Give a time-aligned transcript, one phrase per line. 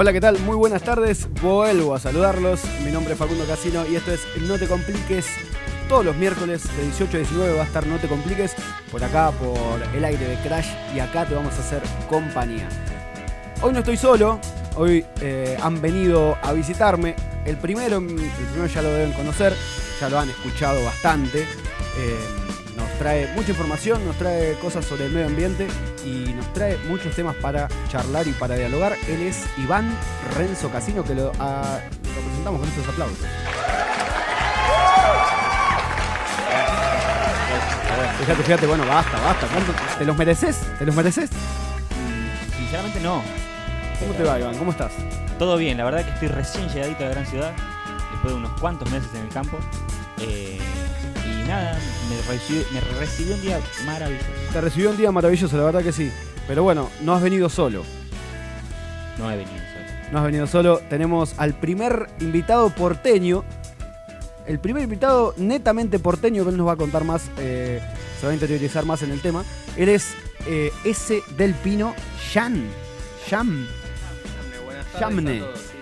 [0.00, 0.38] Hola, ¿qué tal?
[0.38, 1.26] Muy buenas tardes.
[1.42, 2.60] Vuelvo a saludarlos.
[2.84, 5.26] Mi nombre es Facundo Casino y esto es No Te Compliques.
[5.88, 8.54] Todos los miércoles de 18 a 19 va a estar No Te Compliques
[8.92, 12.68] por acá, por el aire de Crash y acá te vamos a hacer compañía.
[13.60, 14.38] Hoy no estoy solo,
[14.76, 17.16] hoy eh, han venido a visitarme.
[17.44, 19.52] El primero, el primero ya lo deben conocer,
[20.00, 21.40] ya lo han escuchado bastante.
[21.40, 22.18] Eh,
[22.76, 25.66] nos trae mucha información, nos trae cosas sobre el medio ambiente
[26.08, 28.96] y nos trae muchos temas para charlar y para dialogar.
[29.08, 29.90] Él es Iván
[30.36, 31.78] Renzo Casino, que lo, ah,
[32.14, 33.18] lo presentamos con estos aplausos.
[38.20, 39.46] Fíjate, fíjate, bueno, basta, basta.
[39.46, 40.60] ¿Cuánto- ¿Te los mereces?
[40.78, 41.30] ¿Te los mereces?
[42.56, 43.22] Sinceramente no.
[44.00, 44.56] ¿Cómo te va, Iván?
[44.58, 44.92] ¿Cómo estás?
[45.38, 47.52] Todo bien, la verdad que estoy recién llegadito a la gran ciudad,
[48.12, 49.58] después de unos cuantos meses en el campo.
[50.20, 50.58] Eh,
[51.24, 51.78] y nada,
[52.22, 54.26] recibió, me recibió un día maravilloso.
[54.52, 56.10] Te recibió un día maravilloso, la verdad que sí.
[56.46, 57.84] Pero bueno, no has venido solo.
[59.18, 60.10] No he venido solo.
[60.12, 60.78] No has venido solo.
[60.88, 63.44] Tenemos al primer invitado porteño.
[64.46, 67.82] El primer invitado netamente porteño, que él nos va a contar más, eh,
[68.18, 69.44] se va a interiorizar más en el tema.
[69.76, 70.14] Él es
[70.46, 71.22] eh, S.
[71.36, 71.94] del Pino
[72.32, 72.66] Yan.
[73.28, 73.68] Yan.
[74.98, 75.77] Yamne, buenas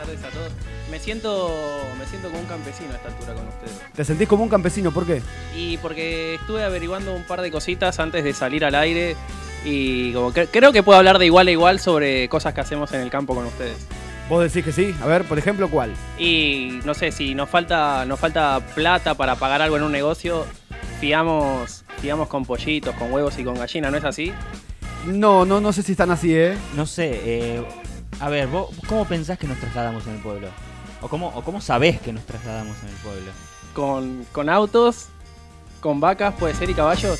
[0.00, 0.52] tardes a todos.
[0.52, 0.90] Sí, sí, sí, buenas tardes a todos.
[0.90, 1.50] Me siento,
[1.98, 3.80] me siento como un campesino a esta altura con ustedes.
[3.94, 5.22] Te sentís como un campesino, ¿por qué?
[5.56, 9.16] Y porque estuve averiguando un par de cositas antes de salir al aire
[9.64, 12.92] y como que- creo que puedo hablar de igual a igual sobre cosas que hacemos
[12.92, 13.76] en el campo con ustedes.
[14.28, 14.94] Vos decís que sí.
[15.02, 15.92] A ver, por ejemplo, ¿cuál?
[16.18, 20.46] Y no sé, si nos falta, nos falta plata para pagar algo en un negocio,
[21.00, 24.32] fiamos, fiamos con pollitos, con huevos y con gallina, ¿no es así?
[25.06, 26.56] No, no, no sé si están así, ¿eh?
[26.76, 27.62] No sé, eh,
[28.20, 30.48] a ver, ¿vos cómo pensás que nos trasladamos en el pueblo?
[31.02, 33.30] ¿O cómo, ¿O cómo sabés que nos trasladamos en el pueblo?
[33.74, 35.06] Con, con autos,
[35.80, 37.18] con vacas, puede ser, y caballos.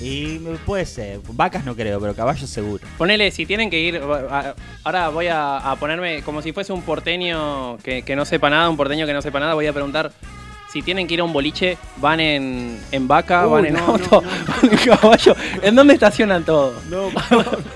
[0.00, 2.84] Y puede ser, vacas no creo, pero caballos seguro.
[2.96, 3.96] Ponele, si tienen que ir.
[4.30, 4.54] a-
[4.84, 8.70] Ahora voy a, a ponerme como si fuese un porteño que, que no sepa nada,
[8.70, 9.54] un porteño que no sepa nada.
[9.54, 10.12] Voy a preguntar
[10.72, 13.86] si tienen que ir a un boliche, van en, en vaca, Uy, van en no,
[13.86, 14.28] auto, no,
[14.62, 15.34] van en caballo.
[15.62, 16.74] ¿En dónde estacionan todo?
[16.88, 17.10] No,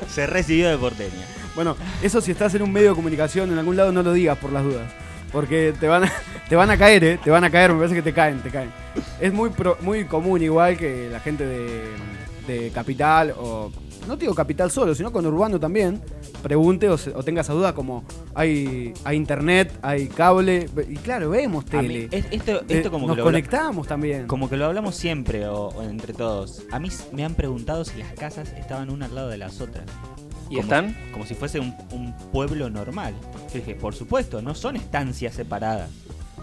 [0.08, 1.10] Se recibió de porteño.
[1.54, 4.38] Bueno, eso si estás en un medio de comunicación en algún lado no lo digas
[4.38, 4.90] por las dudas.
[5.30, 6.12] Porque te van a,
[6.48, 7.18] te van a caer, ¿eh?
[7.22, 8.70] Te van a caer, me parece que te caen, te caen.
[9.20, 11.82] Es muy, pro- muy común igual que la gente de,
[12.46, 13.70] de Capital o...
[14.06, 16.02] No digo Capital solo, sino con Urbano también.
[16.42, 20.68] Pregunte o, se- o tenga esa duda como hay, hay internet, hay cable.
[20.88, 22.08] Y claro, vemos mí, tele.
[22.10, 24.26] es- esto, Eh, esto como, nos que lo conectamos también.
[24.26, 26.62] como que lo hablamos siempre o, o entre todos.
[26.72, 29.84] A mí me han preguntado si las casas estaban una al lado de las otras.
[30.52, 30.88] ¿Y Como están?
[30.90, 33.14] si- como si fuese un, un pueblo normal.
[33.48, 35.88] Yo dije, por supuesto, no son estancias separadas.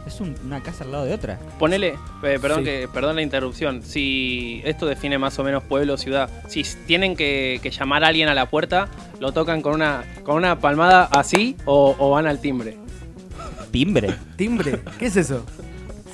[0.07, 1.37] Es un- una casa al lado de otra.
[1.59, 1.89] Ponele,
[2.23, 2.65] eh, perdón, Sí.
[2.65, 3.83] que, perdón la interrupción.
[3.83, 6.29] Si esto define más o menos pueblo, ciudad.
[6.47, 8.87] Si tienen que, que llamar a alguien a la puerta,
[9.19, 12.77] lo tocan con una, con una palmada así o, o van al timbre.
[13.71, 14.15] Timbre.
[14.35, 14.81] ¿Timbre?
[14.97, 15.45] ¿Qué es eso?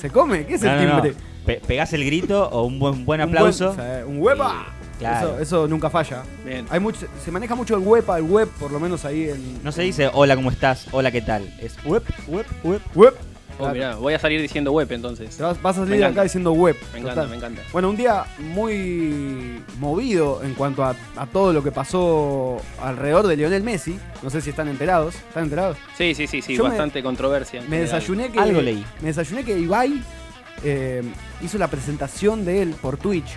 [0.01, 0.45] ¿Se come?
[0.45, 1.01] ¿Qué es No, el no, no.
[1.01, 1.21] timbre?
[1.45, 3.73] Pe- pegás el grito o un buen, buen Un aplauso.
[3.73, 4.65] buen- o sea, Un huepa.
[4.99, 5.31] Claro.
[5.33, 6.23] Eso, eso nunca falla.
[6.45, 6.65] Bien.
[6.69, 9.63] Hay mucho, se maneja mucho el web, el web, por lo menos ahí en.
[9.63, 10.87] No se dice hola, ¿cómo estás?
[10.91, 11.43] Hola, ¿qué tal?
[11.61, 12.81] Es web, web, web.
[12.95, 13.13] Web.
[13.57, 13.73] Oh, Claro.
[13.73, 15.37] mirá, voy a salir diciendo web entonces.
[15.39, 16.75] Vas, vas a salir acá diciendo web.
[16.91, 17.29] Me encanta, total.
[17.29, 17.61] me encanta.
[17.71, 23.37] Bueno, un día muy movido en cuanto a, a todo lo que pasó alrededor de
[23.37, 23.97] Lionel Messi.
[24.23, 25.15] No sé si están enterados.
[25.15, 25.77] ¿Están enterados?
[25.97, 27.61] Sí, sí, sí, sí, Yo me- bastante controversia.
[27.61, 27.85] Me general.
[27.85, 28.39] desayuné que.
[28.39, 28.85] Algo leí.
[29.01, 30.01] Me desayuné que Ibai
[30.63, 31.03] eh,
[31.41, 33.27] hizo la presentación de él por Twitch.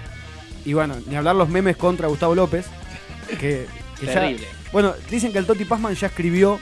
[0.65, 2.67] Y bueno, ni hablar los memes contra Gustavo López.
[3.29, 3.67] Que,
[4.01, 4.47] que ya- Terrible.
[4.73, 6.59] Bueno, dicen que el Toti Pazman ya escribió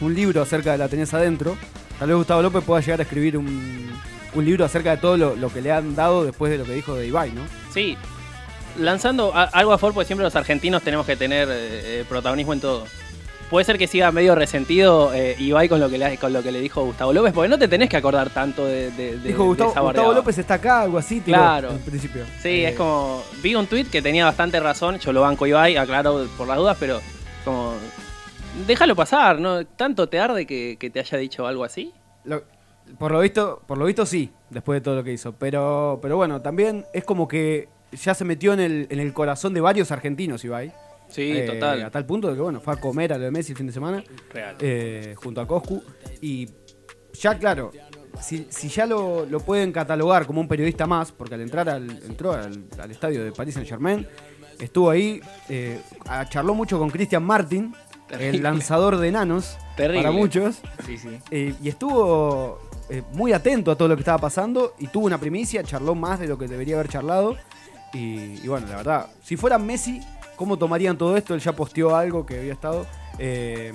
[0.00, 1.56] un libro acerca de la tenés adentro.
[1.98, 3.90] Tal vez Gustavo López pueda llegar a escribir un,
[4.34, 6.72] un libro acerca de todo lo, lo que le han dado después de lo que
[6.74, 7.42] dijo de Ibai, ¿no?
[7.72, 7.96] Sí,
[8.78, 12.52] lanzando a- algo a favor, porque siempre los argentinos tenemos que tener eh, eh, protagonismo
[12.52, 12.86] en todo.
[13.54, 16.50] Puede ser que siga medio resentido eh, Ibai con lo, que le, con lo que
[16.50, 19.42] le dijo Gustavo López, porque no te tenés que acordar tanto de, de, de- dijo
[19.44, 20.14] de Gustavo, esa Gustavo bardeada.
[20.16, 21.70] López está acá, algo así, tiró Claro.
[21.70, 22.24] al principio.
[22.42, 23.22] Sí, Eh, es como.
[23.44, 24.98] Vi un tweet que tenía bastante razón.
[24.98, 27.00] Yo lo banco Ibai, aclaro por las dudas, pero
[27.44, 27.74] como.
[28.66, 29.64] Déjalo pasar, ¿no?
[29.64, 31.92] ¿Tanto te arde que, que te haya dicho algo así?
[32.24, 32.42] lo-
[32.98, 35.32] por lo visto, por lo visto sí, después de todo lo que hizo.
[35.32, 39.54] Pero, pero bueno, también es como que ya se metió en el, en el corazón
[39.54, 40.72] de varios argentinos, Ibai.
[41.14, 41.82] Sí, Eh, total.
[41.84, 43.66] A tal punto de que bueno, fue a comer a lo de Messi el fin
[43.68, 44.02] de semana.
[44.32, 44.56] Real.
[44.60, 45.82] eh, junto a Coscu.
[46.20, 46.48] Y
[47.12, 47.70] ya, claro,
[48.20, 51.88] si, si ya lo, lo pueden catalogar como un periodista más, porque al entrar al,
[52.04, 54.06] entró al, al estadio de Paris Saint Germain,
[54.58, 55.80] estuvo ahí, eh,
[56.30, 57.72] charló mucho con Christian Martin,
[58.08, 58.36] Terrible.
[58.36, 60.02] el lanzador de enanos, Terrible.
[60.02, 61.08] para muchos, Sí, sí.
[61.30, 62.58] eh, y estuvo
[62.90, 66.18] eh, muy atento a todo lo que estaba pasando y tuvo una primicia, charló más
[66.20, 67.36] de lo que debería haber charlado.
[67.92, 70.00] Y, y bueno, la verdad, si fuera Messi,
[70.36, 71.34] ¿cómo tomarían todo esto?
[71.34, 72.86] Él ya posteó algo que había estado.
[73.18, 73.72] eh,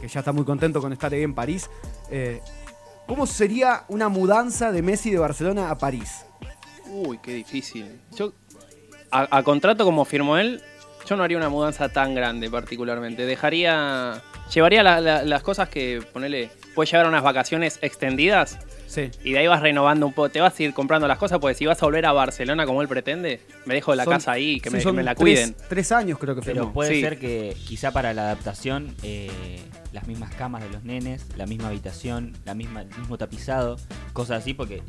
[0.00, 1.70] que ya está muy contento con estar ahí en París.
[2.10, 2.40] Eh,
[3.06, 6.26] ¿Cómo sería una mudanza de Messi de Barcelona a París?
[6.88, 8.00] Uy, qué difícil.
[8.14, 8.32] Yo,
[9.10, 10.60] a, contrato como firmó él,
[11.06, 13.24] yo no haría una mudanza tan grande particularmente.
[13.24, 14.22] Dejaría,
[14.54, 18.58] llevaría la- la- las cosas que, ponele, puedes llevar unas vacaciones extendidas
[18.92, 19.10] Sí.
[19.24, 20.28] y de ahí vas renovando un poco.
[20.28, 22.82] Te vas a ir comprando las cosas porque si vas a volver a Barcelona como
[22.82, 25.14] él pretende, me dejo la Son- casa ahí, que, sí, me, que son me la
[25.14, 25.56] cuiden.
[25.70, 26.72] Tres años creo que Pero firmó.
[26.74, 27.00] puede Sí.
[27.00, 29.30] ser que quizá para la adaptación eh,
[29.92, 33.76] las mismas camas de los nenes, la misma habitación, la misma, el mismo tapizado,
[34.12, 34.82] cosas así, porque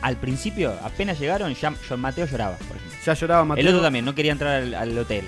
[0.00, 2.98] al principio, apenas llegaron, ya John Mateo lloraba, por ejemplo.
[3.04, 3.62] Ya lloraba Mateo.
[3.62, 5.24] El otro también, no quería entrar al, al hotel.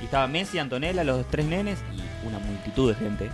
[0.00, 3.30] Y estaba Messi, Antonella, los tres nenes y una multitud de gente.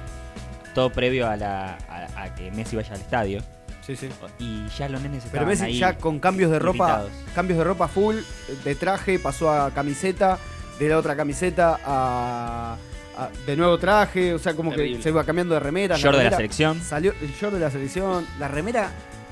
[0.75, 3.41] Todo previo a, la, a, a que Messi vaya al estadio.
[3.89, 4.09] Sí, sí.
[4.39, 5.79] Y ya los nenes Pero estaban Messi ahí.
[5.79, 7.11] ya con cambios de ropa, irritados.
[7.35, 8.17] cambios de ropa full,
[8.63, 10.39] de traje, pasó a camiseta,
[10.79, 12.77] de la otra camiseta a,
[13.17, 15.97] a- de nuevo traje, o sea, como que se iba cambiando de remera.
[15.97, 16.81] Short de la remera- selección.
[16.83, 18.91] Salió el short de la selección, la remera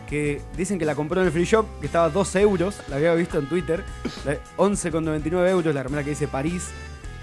[0.09, 2.97] que dicen que la compró en el free shop, que estaba a 12 euros, la
[2.97, 3.85] había visto en Twitter,
[4.25, 6.69] la- 11,99 euros, la remera que dice París.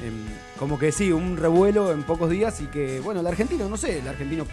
[0.04, 0.14] Em,
[0.60, 4.00] como que sí, un revuelo en pocos días y que, bueno, el argentino, no sé,
[4.00, 4.46] el argentino.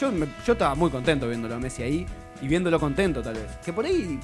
[0.00, 2.06] Yo, me- yo estaba muy contento viéndolo a Messi ahí
[2.42, 3.46] y viéndolo contento tal vez.
[3.64, 4.18] Que por ahí.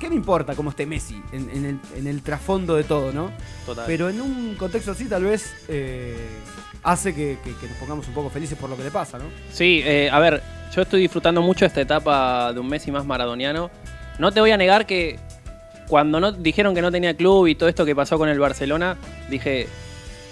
[0.00, 3.30] ¿Qué me importa cómo esté Messi en, en el, en el trasfondo de todo, no?
[3.64, 3.84] Total.
[3.86, 6.16] Pero en un contexto así tal vez eh,
[6.82, 9.26] hace que, que- que nos pongamos un poco felices por lo que le pasa, ¿no?
[9.52, 10.42] Sí, eh, a ver,
[10.74, 13.70] yo estoy disfrutando mucho esta etapa de un Messi más maradoniano.
[14.18, 15.20] No te voy a negar que
[15.86, 18.96] cuando no dijeron que no tenía club y todo esto que pasó con el Barcelona,
[19.30, 19.68] dije,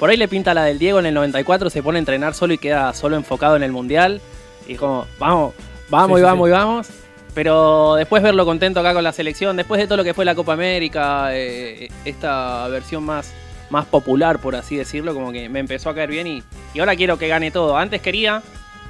[0.00, 2.54] por ahí le pinta la del Diego en el 94, se pone a entrenar solo
[2.54, 4.20] y queda solo enfocado en el Mundial.
[4.66, 5.54] Y como, vamos,
[5.88, 6.50] vamos Sí, y vamos sí.
[6.50, 6.88] y vamos.
[7.34, 10.34] Pero después verlo contento acá con la selección, después de todo lo que fue la
[10.34, 13.32] Copa América, eh, esta versión más,
[13.70, 16.42] más popular, por así decirlo, como que me empezó a caer bien y,
[16.74, 17.76] y ahora quiero que gane todo.
[17.76, 18.42] Antes quería,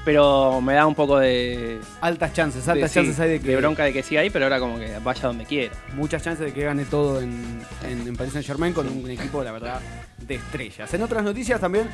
[0.05, 3.49] pero me da un poco de, Altas chances, de- altas sí, chances hay de que.
[3.49, 5.75] de bronca de que sí hay, pero ahora como que vaya donde quiera.
[5.95, 9.43] Muchas chances de que gane todo en, en, en Paris Saint Germain con un equipo,
[9.45, 9.81] la verdad,
[10.19, 10.93] de estrellas.
[10.95, 11.89] En otras noticias también,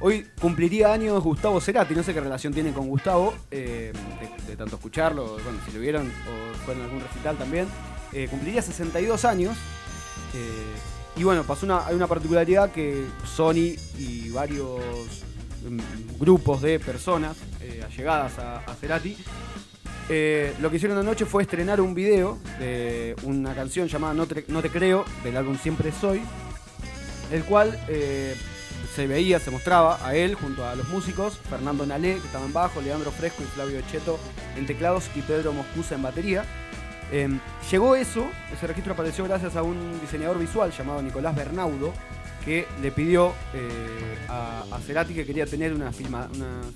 [0.00, 1.94] hoy cumpliría años Gustavo Cerati.
[1.94, 5.80] No sé qué relación tiene con Gustavo, eh, de, de tanto escucharlo, bueno, si lo
[5.80, 7.66] vieron o fue en algún recital también.
[8.12, 9.56] Eh, cumpliría 62 años.
[10.34, 10.48] eh,
[11.14, 14.80] y bueno, pasó una, hay una particularidad que Sony y varios
[16.18, 19.16] grupos de personas eh, allegadas a, Cerati
[20.08, 24.70] eh, lo que hicieron anoche fue estrenar un video de una canción llamada No te,
[24.70, 26.20] creo, del álbum Siempre Soy,
[27.30, 28.34] el cual eh,
[28.94, 32.52] se veía, se mostraba a él junto a los músicos, Fernando Nalé, que estaba en
[32.52, 34.18] bajo, Leandro Fresco y Flavio Cheto
[34.56, 36.44] en teclados y Pedro Moscusa en batería.
[37.70, 41.92] Llegó eso, ese registro apareció gracias a un diseñador visual llamado Nicolás Bernaudo,
[42.44, 45.96] que le pidió eh, a, a Cerati que quería tener unas,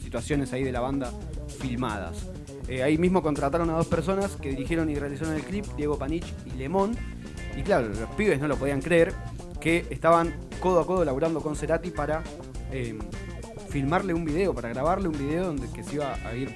[0.02, 1.12] situaciones ahí de la banda
[1.60, 2.26] filmadas.
[2.68, 6.26] Eh, ahí mismo contrataron a dos personas que dirigieron y realizaron el clip, Diego Panich
[6.44, 6.96] y Lemón.
[7.56, 9.12] Y claro, los pibes no lo podían creer,
[9.60, 12.22] que estaban codo a codo laburando con Cerati para
[12.70, 12.98] eh,
[13.68, 16.54] filmarle un video, para grabarle un video donde que se iba a ir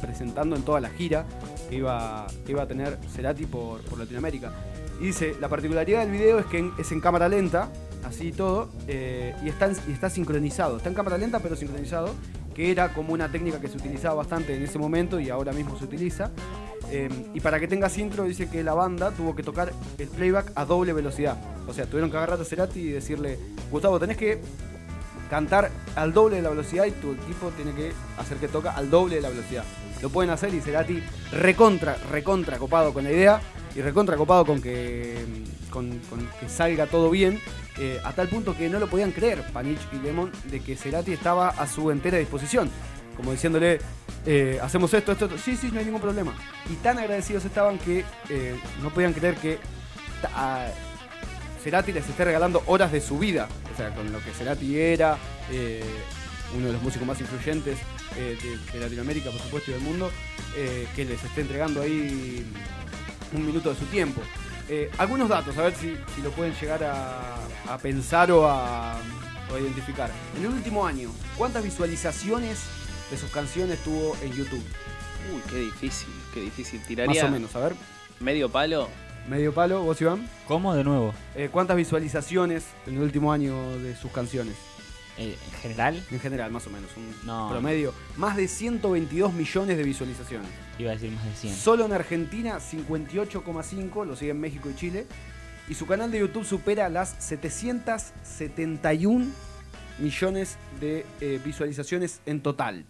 [0.00, 1.26] presentando en toda la gira
[1.68, 4.52] que iba, que iba a tener Cerati por, Latinoamérica.
[5.00, 7.70] Y dice, la particularidad del video es que es en cámara lenta,
[8.04, 10.76] así todo, eh, y, está, y está sincronizado.
[10.76, 12.14] Está en cámara lenta pero sincronizado,
[12.54, 15.78] que era como una técnica que se utilizaba bastante en ese momento y ahora mismo
[15.78, 16.30] se utiliza.
[16.90, 20.52] Eh, y para que tengas intro, dice que la banda tuvo que tocar el playback
[20.54, 21.36] a doble velocidad.
[21.66, 23.38] O sea, tuvieron que agarrar a Cerati y decirle,
[23.70, 24.40] Gustavo, tenés que
[25.28, 28.90] cantar al doble de la velocidad y tu equipo tiene que hacer que toca al
[28.90, 29.64] doble de la velocidad.
[30.00, 33.40] Lo pueden hacer y Cerati recontra, recontra copado con la idea
[33.78, 35.14] y recontra copado con que,
[35.70, 36.00] con,
[36.40, 37.40] que salga todo bien.
[37.78, 41.12] eh, a tal punto que no lo podían creer, Panich y Lemon, de que Cerati
[41.12, 42.68] estaba a su entera disposición.
[43.16, 43.78] Como diciéndole,
[44.26, 45.38] eh, hacemos esto, esto, esto.
[45.38, 46.34] Sí, sí, no hay ningún problema.
[46.68, 49.58] Y tan agradecidos estaban que eh, no podían creer que
[50.34, 50.66] a-
[51.62, 53.48] Cerati les esté regalando horas de su vida.
[53.72, 55.16] O sea, con lo que Cerati era,
[55.52, 55.84] eh,
[56.56, 57.78] uno de los músicos más influyentes
[58.16, 60.10] de, Latinoamérica, por supuesto, y del mundo,
[60.96, 62.44] que les esté entregando ahí
[63.32, 64.20] un minuto de su tiempo.
[64.68, 67.36] Eh, algunos datos, a ver si, si lo pueden llegar a,
[67.68, 68.98] a pensar o a,
[69.50, 70.10] o a identificar.
[70.36, 72.60] En el último año, ¿cuántas visualizaciones
[73.10, 74.62] de sus canciones tuvo en YouTube?
[75.34, 76.80] Uy, qué difícil, qué difícil.
[76.82, 77.74] Tiraría Más o menos, a ver.
[78.20, 78.88] medio palo.
[79.28, 80.28] Medio palo, vos Iván.
[80.46, 81.12] ¿Cómo de nuevo?
[81.34, 84.54] Eh, ¿Cuántas visualizaciones en el último año de sus canciones?
[85.18, 87.48] Eh, en general, En general, más o menos, un No.
[87.50, 87.92] promedio.
[88.16, 90.48] Más de 122 millones de visualizaciones.
[90.78, 91.54] iba a decir más de 100.
[91.54, 95.06] Solo en Argentina, 58,5, lo siguen México y Chile.
[95.68, 99.26] Y su canal de YouTube supera las 771
[99.98, 102.84] millones de eh, visualizaciones en total.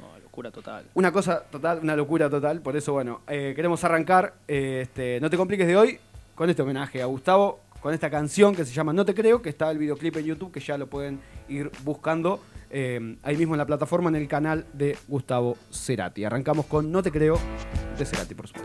[0.00, 0.86] No, locura total.
[0.94, 2.60] Una cosa total, una locura total.
[2.60, 5.98] Por eso, bueno, eh, queremos arrancar este, No te compliques de hoy
[6.34, 9.48] con este homenaje a Gustavo, con esta canción que se llama No te creo, que
[9.48, 13.58] está el videoclip en YouTube, que ya lo pueden ir buscando eh, ahí mismo en
[13.58, 16.24] la plataforma, en el canal de Gustavo Cerati.
[16.24, 17.38] Arrancamos con No te creo
[17.98, 18.64] de Cerati, por supuesto.